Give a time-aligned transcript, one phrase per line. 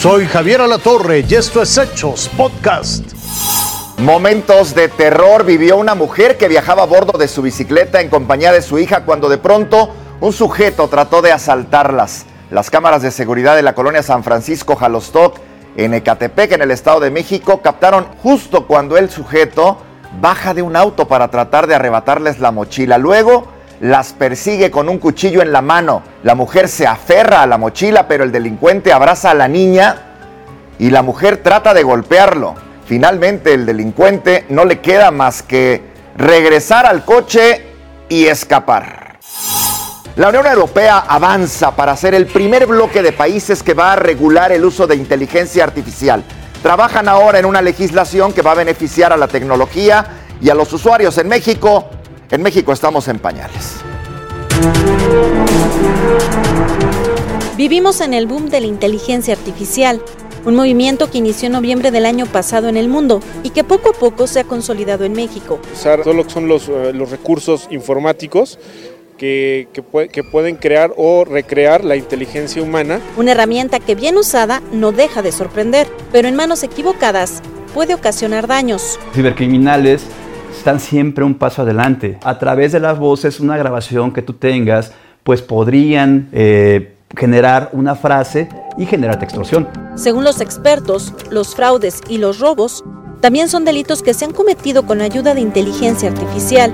[0.00, 3.04] Soy Javier Alatorre y esto es Hechos Podcast.
[3.98, 8.50] Momentos de terror vivió una mujer que viajaba a bordo de su bicicleta en compañía
[8.50, 9.90] de su hija cuando de pronto
[10.22, 12.24] un sujeto trató de asaltarlas.
[12.50, 15.36] Las cámaras de seguridad de la colonia San Francisco Jalostoc
[15.76, 19.82] en Ecatepec, en el Estado de México, captaron justo cuando el sujeto
[20.18, 22.96] baja de un auto para tratar de arrebatarles la mochila.
[22.96, 23.48] Luego
[23.80, 26.02] las persigue con un cuchillo en la mano.
[26.22, 29.96] La mujer se aferra a la mochila, pero el delincuente abraza a la niña
[30.78, 32.54] y la mujer trata de golpearlo.
[32.86, 35.82] Finalmente el delincuente no le queda más que
[36.16, 37.64] regresar al coche
[38.08, 39.18] y escapar.
[40.16, 44.52] La Unión Europea avanza para ser el primer bloque de países que va a regular
[44.52, 46.24] el uso de inteligencia artificial.
[46.62, 50.04] Trabajan ahora en una legislación que va a beneficiar a la tecnología
[50.42, 51.88] y a los usuarios en México.
[52.30, 53.80] En México estamos en pañales.
[57.56, 60.00] Vivimos en el boom de la inteligencia artificial,
[60.44, 63.90] un movimiento que inició en noviembre del año pasado en el mundo y que poco
[63.90, 65.58] a poco se ha consolidado en México.
[65.74, 68.60] Solo son los, eh, los recursos informáticos
[69.18, 73.00] que, que, que, pueden crear o recrear la inteligencia humana.
[73.16, 77.42] Una herramienta que bien usada no deja de sorprender, pero en manos equivocadas
[77.74, 79.00] puede ocasionar daños.
[79.14, 80.04] Cibercriminales
[80.60, 82.18] están siempre un paso adelante.
[82.22, 84.92] A través de las voces, una grabación que tú tengas,
[85.24, 89.68] pues podrían eh, generar una frase y generar extorsión.
[89.94, 92.84] Según los expertos, los fraudes y los robos
[93.22, 96.72] también son delitos que se han cometido con ayuda de inteligencia artificial,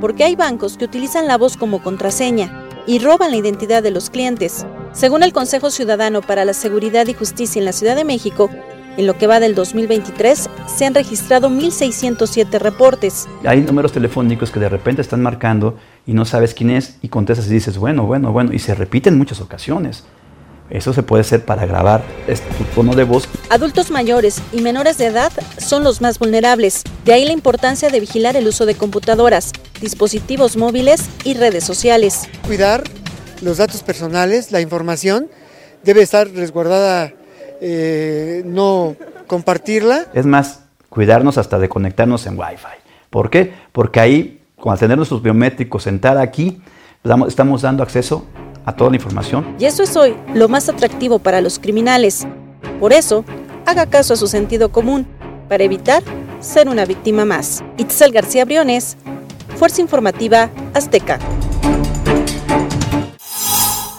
[0.00, 4.10] porque hay bancos que utilizan la voz como contraseña y roban la identidad de los
[4.10, 4.66] clientes.
[4.92, 8.50] Según el Consejo Ciudadano para la Seguridad y Justicia en la Ciudad de México,
[8.96, 13.28] en lo que va del 2023, se han registrado 1.607 reportes.
[13.44, 15.76] Hay números telefónicos que de repente están marcando
[16.06, 19.08] y no sabes quién es y contestas y dices, bueno, bueno, bueno, y se repite
[19.08, 20.04] en muchas ocasiones.
[20.70, 23.28] Eso se puede hacer para grabar este, tu tono de voz.
[23.50, 26.82] Adultos mayores y menores de edad son los más vulnerables.
[27.04, 32.28] De ahí la importancia de vigilar el uso de computadoras, dispositivos móviles y redes sociales.
[32.46, 32.84] Cuidar
[33.42, 35.28] los datos personales, la información,
[35.84, 37.12] debe estar resguardada
[37.64, 38.96] eh, no
[39.28, 40.06] compartirla.
[40.12, 42.82] Es más, cuidarnos hasta de conectarnos en Wi-Fi.
[43.08, 43.54] ¿Por qué?
[43.70, 46.60] Porque ahí, con tener nuestros biométricos, sentar aquí,
[47.28, 48.26] estamos dando acceso
[48.64, 49.54] a toda la información.
[49.60, 52.26] Y eso es hoy lo más atractivo para los criminales.
[52.80, 53.24] Por eso,
[53.64, 55.06] haga caso a su sentido común
[55.48, 56.02] para evitar
[56.40, 57.62] ser una víctima más.
[57.76, 58.96] Itzel García Briones,
[59.56, 61.20] Fuerza Informativa Azteca.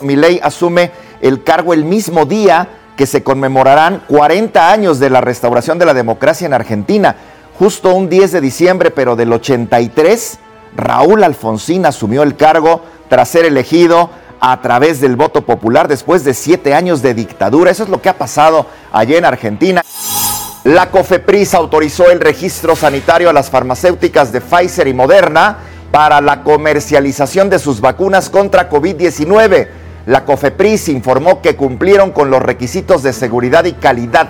[0.01, 0.91] Mi ley asume
[1.21, 5.93] el cargo el mismo día que se conmemorarán 40 años de la restauración de la
[5.93, 7.15] democracia en Argentina.
[7.57, 10.39] Justo un 10 de diciembre, pero del 83,
[10.75, 14.09] Raúl Alfonsín asumió el cargo tras ser elegido
[14.39, 17.71] a través del voto popular después de siete años de dictadura.
[17.71, 19.81] Eso es lo que ha pasado allá en Argentina.
[20.63, 25.57] La COFEPRIS autorizó el registro sanitario a las farmacéuticas de Pfizer y Moderna
[25.91, 29.67] para la comercialización de sus vacunas contra COVID-19
[30.05, 34.29] la COFEPRIS informó que cumplieron con los requisitos de seguridad y calidad.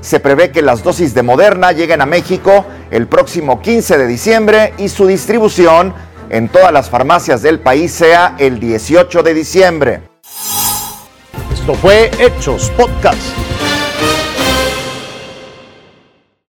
[0.00, 4.74] Se prevé que las dosis de Moderna lleguen a México el próximo 15 de diciembre
[4.78, 5.94] y su distribución
[6.28, 10.00] en todas las farmacias del país sea el 18 de diciembre.
[11.52, 13.51] Esto fue Hechos Podcast.